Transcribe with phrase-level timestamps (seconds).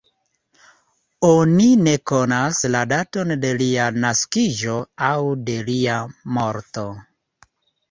[1.27, 4.81] Oni ne konas la daton de lia naskiĝo
[5.11, 5.15] aŭ
[5.53, 6.01] de lia
[6.41, 6.91] morto.